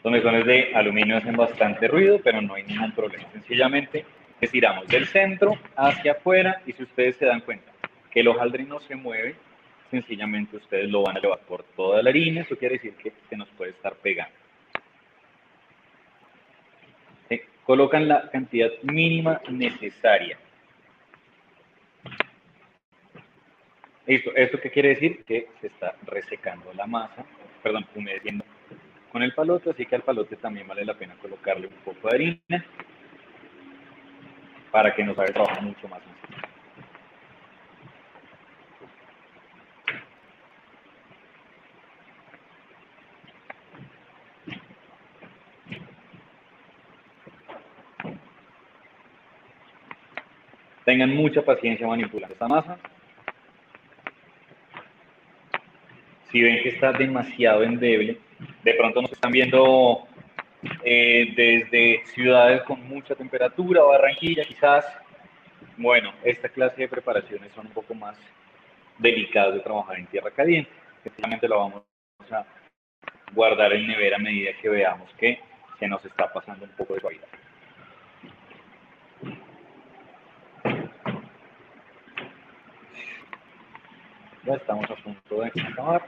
[0.04, 3.26] Los mesones de aluminio hacen bastante ruido, pero no hay ningún problema.
[3.32, 4.06] Sencillamente
[4.42, 7.72] estiramos del centro hacia afuera y si ustedes se dan cuenta
[8.12, 9.36] que el hojaldre no se mueve,
[9.92, 13.38] sencillamente ustedes lo van a llevar por toda la harina, eso quiere decir que se
[13.38, 14.38] nos puede estar pegando.
[17.70, 20.40] Colocan la cantidad mínima necesaria.
[24.08, 25.24] Esto, ¿Esto qué quiere decir?
[25.24, 27.24] Que se está resecando la masa,
[27.62, 28.44] perdón, humedeciendo
[29.12, 32.16] con el palote, así que al palote también vale la pena colocarle un poco de
[32.16, 32.66] harina
[34.72, 36.02] para que nos haga trabajar mucho más
[51.00, 52.78] Tengan mucha paciencia manipulando esta masa.
[56.30, 58.18] Si ven que está demasiado endeble,
[58.66, 60.10] de pronto nos están viendo
[60.84, 64.86] eh, desde ciudades con mucha temperatura, Barranquilla quizás.
[65.78, 68.20] Bueno, esta clase de preparaciones son un poco más
[68.98, 70.70] delicadas de trabajar en tierra caliente.
[71.06, 71.84] Efectivamente lo vamos
[72.30, 72.44] a
[73.34, 75.40] guardar en nevera a medida que veamos que
[75.80, 77.28] se nos está pasando un poco de suavidad.
[84.56, 86.06] Estamos a punto de acabar.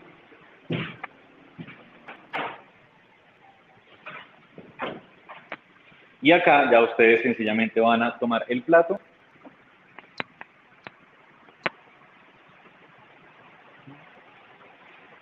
[6.22, 9.00] Y acá ya ustedes sencillamente van a tomar el plato.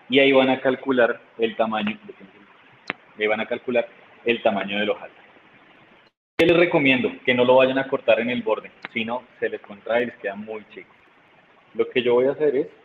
[0.10, 1.98] Y ahí van a calcular el tamaño,
[3.18, 3.88] ahí van a calcular
[4.26, 5.20] el tamaño del hojaldre.
[6.38, 7.12] ¿Qué les recomiendo?
[7.26, 10.16] Que no lo vayan a cortar en el borde, sino se les contrae y les
[10.16, 10.90] queda muy chico.
[11.76, 12.79] Lo que yo voy a hacer es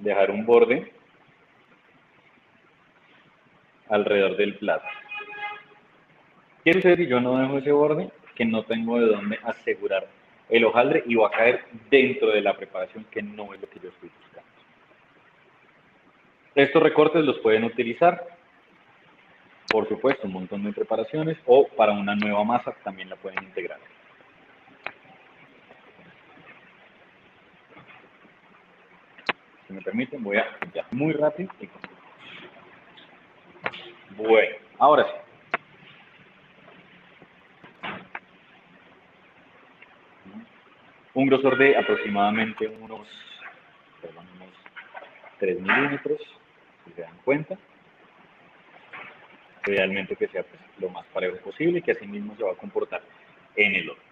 [0.00, 0.92] dejar un borde
[3.88, 4.86] alrededor del plato.
[6.64, 8.10] ¿Qué sucede si yo no dejo ese borde?
[8.34, 10.06] Que no tengo de dónde asegurar
[10.48, 13.80] el hojaldre y va a caer dentro de la preparación, que no es lo que
[13.80, 14.50] yo estoy buscando.
[16.54, 18.26] Estos recortes los pueden utilizar,
[19.68, 23.78] por supuesto, un montón de preparaciones, o para una nueva masa también la pueden integrar.
[29.70, 30.44] Si me permiten, voy a
[30.90, 31.48] muy rápido
[34.16, 35.12] bueno, ahora sí.
[41.14, 43.06] Un grosor de aproximadamente unos,
[44.02, 44.50] perdón, unos
[45.38, 46.18] 3 milímetros,
[46.84, 47.56] si se dan cuenta.
[49.68, 52.56] Idealmente que sea pues, lo más parejo posible y que así mismo se va a
[52.56, 53.02] comportar
[53.54, 54.09] en el horno.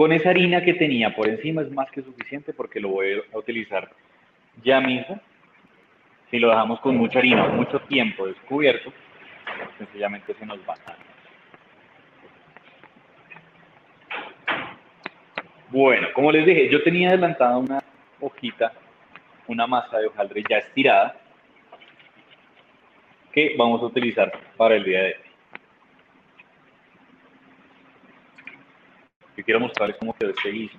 [0.00, 3.36] Con esa harina que tenía por encima es más que suficiente porque lo voy a
[3.36, 3.90] utilizar
[4.62, 5.20] ya mismo
[6.30, 8.90] si lo dejamos con mucha harina mucho tiempo descubierto,
[9.76, 10.96] sencillamente se nos va a
[15.68, 17.82] Bueno, como les dije, yo tenía adelantada una
[18.20, 18.72] hojita,
[19.48, 21.20] una masa de hojaldre ya estirada
[23.32, 25.30] que vamos a utilizar para el día de hoy.
[29.36, 30.78] Yo quiero mostrarles cómo quedó este guiso.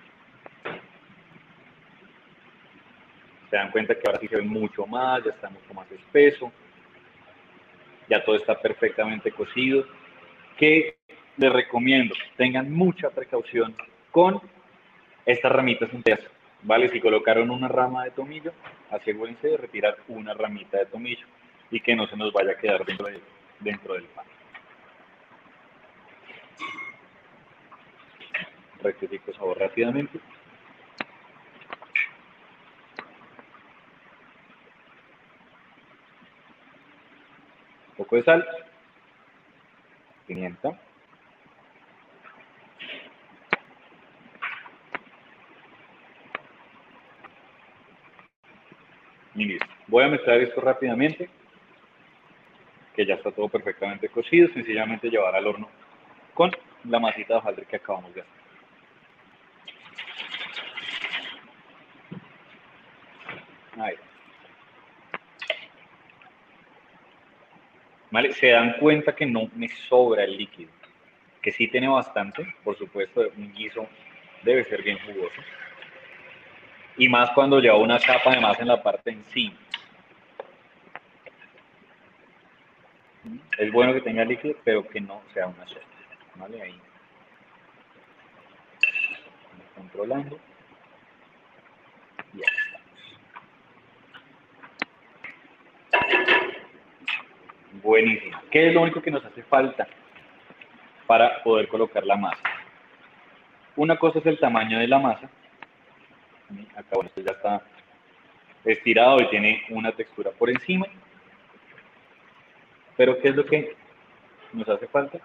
[3.49, 6.49] Se dan cuenta que ahora sí se ve mucho más, ya está mucho más espeso.
[8.07, 9.85] Ya todo está perfectamente cocido.
[10.57, 10.95] Que
[11.35, 13.75] les recomiendo, tengan mucha precaución
[14.09, 14.39] con
[15.25, 16.23] estas ramitas enteras.
[16.63, 16.87] ¿Vale?
[16.87, 18.53] Si colocaron una rama de tomillo,
[18.89, 21.27] asegúrense de retirar una ramita de tomillo
[21.71, 23.09] y que no se nos vaya a quedar dentro,
[23.59, 24.25] dentro del pan.
[28.81, 30.19] Rectifico sabor rápidamente.
[37.89, 38.47] Un poco de sal,
[40.25, 40.79] pimienta.
[49.35, 49.65] Y listo.
[49.87, 51.29] Voy a mezclar esto rápidamente
[52.95, 55.69] que ya está todo perfectamente cocido, sencillamente llevar al horno
[56.33, 56.51] con
[56.85, 58.40] la masita de hojaldre que acabamos de hacer.
[68.33, 70.71] Se dan cuenta que no me sobra el líquido,
[71.41, 73.87] que sí tiene bastante, por supuesto, un guiso
[74.43, 75.41] debe ser bien jugoso.
[76.97, 79.55] Y más cuando lleva una capa de masa en la parte encima.
[83.57, 85.85] Es bueno que tenga líquido, pero que no sea una sopa.
[86.35, 86.61] ¿Vale?
[86.61, 86.79] Ahí.
[89.75, 90.39] Controlando.
[92.33, 92.91] Y ahí estamos.
[97.83, 98.37] Buenísimo.
[98.51, 99.87] ¿Qué es lo único que nos hace falta
[101.07, 102.43] para poder colocar la masa?
[103.75, 105.29] Una cosa es el tamaño de la masa.
[106.75, 107.61] Acá, bueno, esto ya está
[108.65, 110.85] estirado y tiene una textura por encima.
[112.97, 113.75] Pero ¿qué es lo que
[114.53, 115.19] nos hace falta?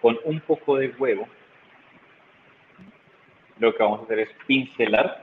[0.00, 1.28] Con un poco de huevo,
[3.58, 5.22] lo que vamos a hacer es pincelar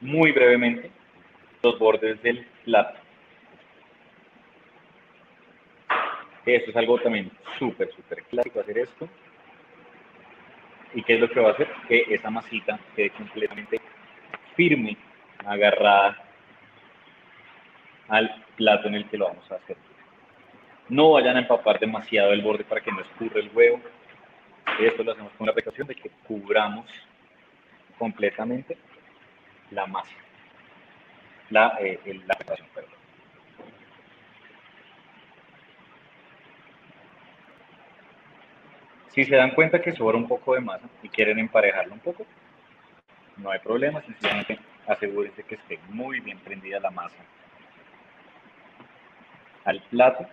[0.00, 0.90] muy brevemente
[1.62, 2.98] los bordes del plato.
[6.56, 9.08] Esto es algo también súper, súper clásico hacer esto.
[10.94, 11.68] ¿Y qué es lo que va a hacer?
[11.88, 13.80] Que esa masita quede completamente
[14.56, 14.96] firme,
[15.44, 16.22] agarrada
[18.08, 19.76] al plato en el que lo vamos a hacer.
[20.88, 23.80] No vayan a empapar demasiado el borde para que no escurra el huevo.
[24.80, 26.86] Esto lo hacemos con la precaución de que cubramos
[27.98, 28.76] completamente
[29.70, 30.14] la masa,
[31.50, 32.00] la, eh.
[39.10, 42.26] Si se dan cuenta que sobra un poco de masa y quieren emparejarlo un poco,
[43.36, 47.16] no hay problema, sencillamente asegúrense que esté muy bien prendida la masa
[49.64, 50.26] al plato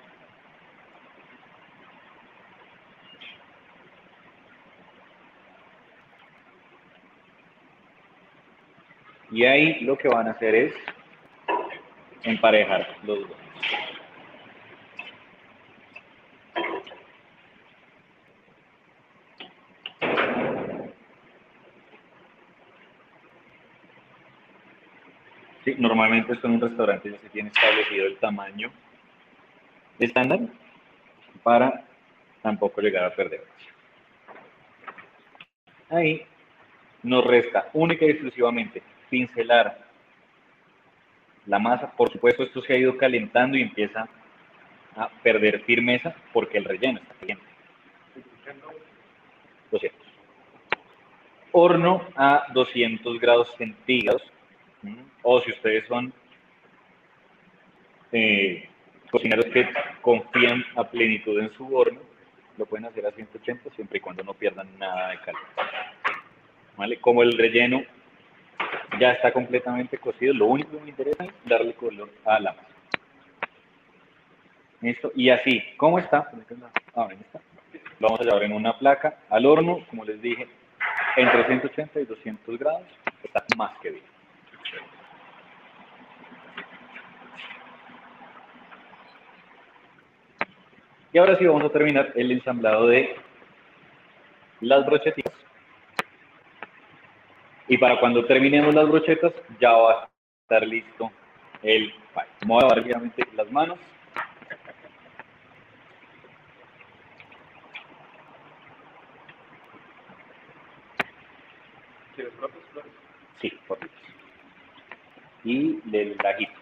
[9.32, 10.74] Y ahí lo que van a hacer es
[12.24, 13.38] emparejar los dos.
[25.78, 28.72] Normalmente esto en un restaurante ya se tiene establecido el tamaño
[30.00, 30.40] estándar
[31.44, 31.84] para
[32.42, 33.44] tampoco llegar a perder.
[35.90, 36.26] Ahí
[37.04, 39.88] nos resta única y exclusivamente pincelar
[41.46, 41.92] la masa.
[41.92, 44.08] Por supuesto, esto se ha ido calentando y empieza
[44.96, 47.46] a perder firmeza porque el relleno está caliente.
[49.72, 50.08] 200.
[51.52, 54.24] Horno a 200 grados centígrados.
[55.24, 56.14] O si ustedes son
[58.12, 58.70] eh,
[59.12, 59.68] cocineros que
[60.02, 62.00] confían a plenitud en su horno,
[62.58, 65.42] lo pueden hacer a 180 siempre y cuando no pierdan nada de calor.
[66.76, 67.00] ¿Vale?
[67.00, 67.84] Como el relleno
[69.00, 70.34] ya está completamente cocido.
[70.34, 72.68] Lo único que me interesa es darle color a la masa.
[74.82, 75.12] Listo.
[75.16, 76.30] Y así, ¿cómo está?
[76.96, 77.08] Ah.
[78.00, 80.48] Lo vamos a llevar en una placa al horno, como les dije,
[81.16, 82.84] entre 180 y 200 grados.
[83.24, 84.17] Está más que bien.
[91.18, 93.16] Y ahora sí vamos a terminar el ensamblado de
[94.62, 95.34] las brochetitas.
[97.68, 100.10] Y para cuando terminemos las brochetas, ya va a
[100.44, 101.12] estar listo
[101.64, 102.24] el pie.
[102.46, 103.80] Voy a lavar rápidamente las manos.
[113.42, 113.92] Sí, propios.
[115.44, 116.54] y el ajito.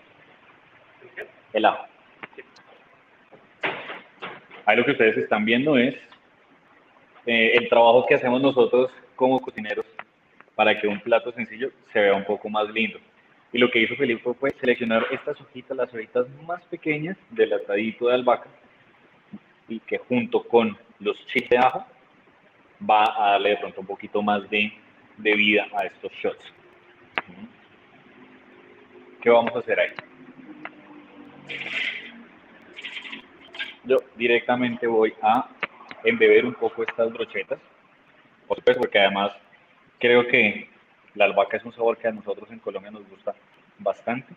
[1.51, 1.94] El ajo.
[4.65, 5.95] Ahí lo que ustedes están viendo es
[7.25, 9.85] eh, el trabajo que hacemos nosotros como cocineros
[10.55, 12.99] para que un plato sencillo se vea un poco más lindo.
[13.51, 18.07] Y lo que hizo Felipe fue seleccionar estas hojitas, las hojitas más pequeñas del atadito
[18.07, 18.49] de albahaca,
[19.67, 21.85] y que junto con los chips de ajo
[22.89, 24.73] va a darle de pronto un poquito más de,
[25.17, 26.53] de vida a estos shots.
[29.21, 29.89] ¿Qué vamos a hacer ahí?
[33.85, 35.47] Yo directamente voy a
[36.03, 37.59] embeber un poco estas brochetas,
[38.47, 39.31] porque además
[39.99, 40.69] creo que
[41.13, 43.35] la albahaca es un sabor que a nosotros en Colombia nos gusta
[43.79, 44.33] bastante.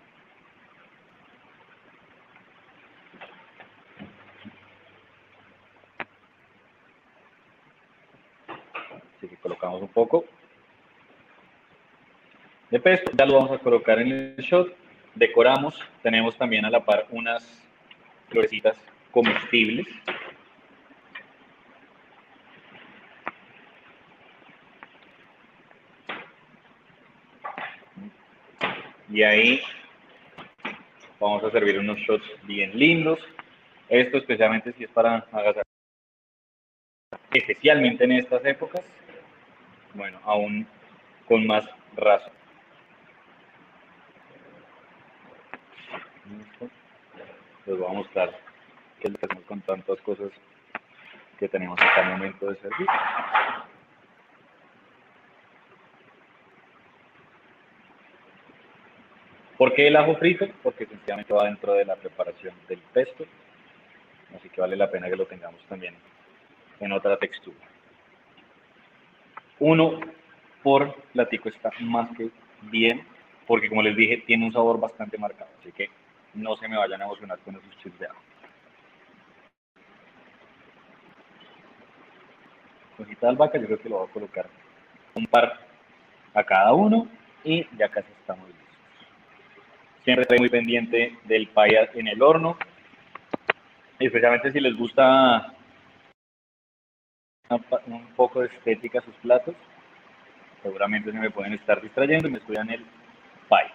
[9.16, 10.24] Así que colocamos un poco
[12.70, 14.76] de pesto, ya lo vamos a colocar en el shot,
[15.14, 17.66] decoramos, tenemos también a la par unas
[18.28, 18.76] florecitas
[19.18, 19.84] comestibles.
[29.10, 29.60] Y ahí
[31.18, 33.18] vamos a servir unos shots bien lindos.
[33.88, 35.64] Esto especialmente si es para agasajar.
[37.32, 38.84] Especialmente en estas épocas.
[39.94, 40.64] Bueno, aún
[41.26, 41.64] con más
[41.96, 42.32] razón.
[47.66, 48.47] Les voy a mostrar
[48.98, 50.30] qué es hacemos con tantas cosas
[51.38, 52.86] que tenemos hasta el momento de servir.
[59.56, 60.46] ¿Por qué el ajo frito?
[60.62, 63.24] Porque sencillamente va dentro de la preparación del pesto,
[64.36, 65.94] así que vale la pena que lo tengamos también
[66.78, 67.58] en otra textura.
[69.58, 69.98] Uno
[70.62, 72.30] por platico está más que
[72.62, 73.04] bien,
[73.48, 75.90] porque como les dije, tiene un sabor bastante marcado, así que
[76.34, 78.27] no se me vayan a emocionar con esos chips de ajo.
[82.98, 84.46] Cosita de albahaca, yo creo que lo voy a colocar
[85.14, 85.60] un par
[86.34, 87.06] a cada uno
[87.44, 88.66] y ya casi estamos listos.
[90.02, 92.58] Siempre estoy muy pendiente del payas en el horno,
[94.00, 95.54] especialmente si les gusta
[97.50, 99.54] un poco de estética sus platos.
[100.64, 102.84] Seguramente se me pueden estar distrayendo y me estudian el
[103.48, 103.72] pie.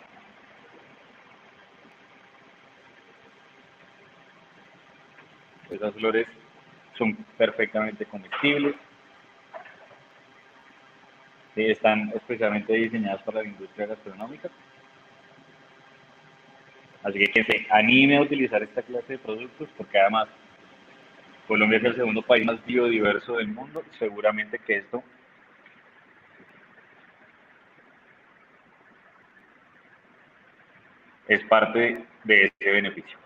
[5.69, 6.27] Esas flores
[6.97, 8.75] son perfectamente comestibles.
[11.55, 14.49] Están especialmente diseñadas para la industria gastronómica.
[17.03, 20.27] Así que quien se anime a utilizar esta clase de productos, porque además
[21.47, 25.03] Colombia es el segundo país más biodiverso del mundo, seguramente que esto
[31.27, 33.17] es parte de ese beneficio.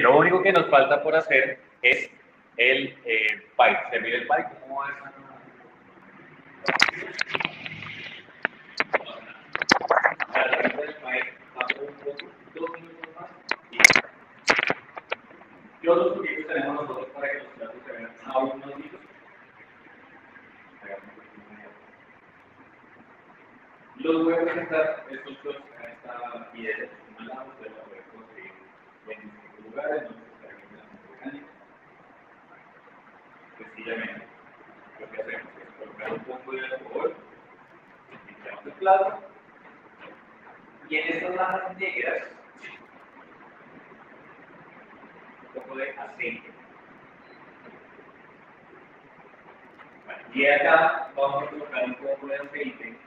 [0.00, 2.10] Lo único que nos falta por hacer es
[2.56, 3.26] el eh,
[3.56, 4.36] pie, servir el pie.
[4.62, 5.24] ¿Cómo va eso?
[15.82, 18.70] Yo los que tenemos nosotros para que los platos se vean aún más.
[23.96, 28.52] Los voy a presentar estos dos en esta piedra, un lado, ustedes la pueden conseguir
[29.08, 31.54] en distintos lugares, no necesariamente en la orgánica.
[33.84, 34.26] Sencillamente,
[34.98, 37.14] lo que hacemos es colocar un poco de alcohol,
[38.26, 39.18] limpiamos el plato,
[40.88, 42.22] y en estas lajas negras,
[45.42, 46.50] un poco de aceite.
[50.32, 52.98] Y acá vamos a colocar un poco de aceite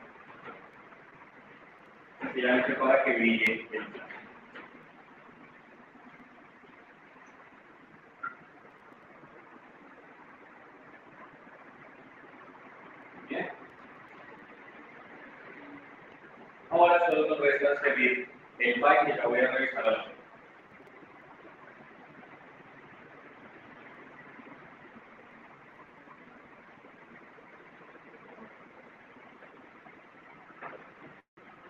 [2.22, 4.04] sencillamente para que brille el plato.
[13.28, 13.50] Bien.
[16.70, 20.06] Ahora solo nos resta servir el pie que ya voy a revisar ahora.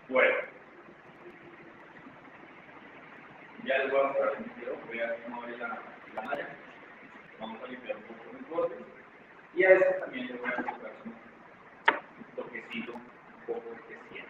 [0.10, 0.36] Bueno.
[3.64, 4.78] Ya les voy a mostrar un video.
[4.86, 5.80] Voy a mover la,
[6.14, 6.48] la malla.
[7.40, 8.78] Vamos a limpiar un poco los bordes.
[9.56, 11.16] Y a este también le voy a colocar un
[12.36, 13.02] toquecito un
[13.48, 14.28] poco especial.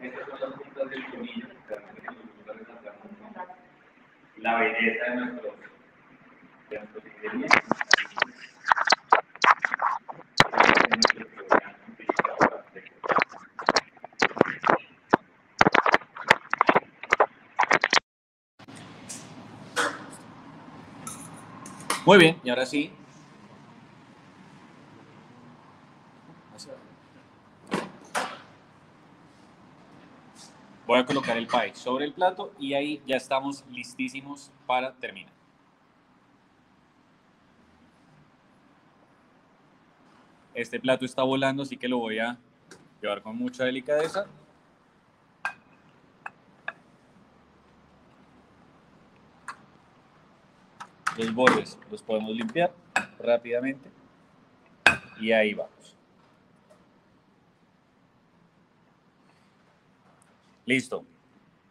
[0.00, 2.94] Estas son las puntas del tomillo, que realmente nos gusta resaltar
[4.78, 5.54] belleza de nuestros.
[22.04, 22.90] Muy bien, y ahora sí.
[30.88, 35.34] Voy a colocar el pie sobre el plato y ahí ya estamos listísimos para terminar.
[40.54, 42.38] Este plato está volando, así que lo voy a
[43.02, 44.28] llevar con mucha delicadeza.
[51.18, 52.72] Los bordes los podemos limpiar
[53.18, 53.90] rápidamente
[55.20, 55.97] y ahí vamos.
[60.68, 61.02] Listo.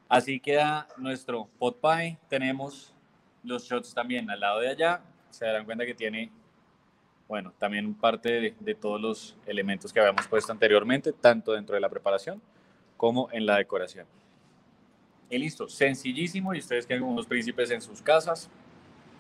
[0.09, 2.17] Así queda nuestro pot pie.
[2.27, 2.95] Tenemos
[3.43, 5.01] los shots también al lado de allá.
[5.29, 6.31] Se darán cuenta que tiene,
[7.27, 11.89] bueno, también parte de, todos los elementos que habíamos puesto anteriormente, tanto dentro de la
[11.89, 12.41] preparación
[12.97, 14.07] como en la decoración.
[15.29, 16.55] Y listo, sencillísimo.
[16.55, 18.49] Y ustedes quedan como unos príncipes en sus casas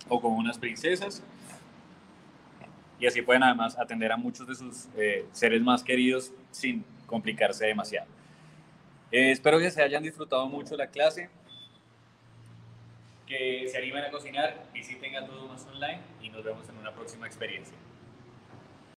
[0.09, 1.21] o como unas princesas.
[2.99, 7.67] Y así pueden además atender a muchos de sus eh, seres más queridos sin complicarse
[7.67, 8.16] demasiado.
[9.11, 11.29] Eh, espero que se hayan disfrutado mucho la clase,
[13.25, 16.93] que se animen a cocinar, visiten a todos más online y nos vemos en una
[16.93, 17.75] próxima experiencia.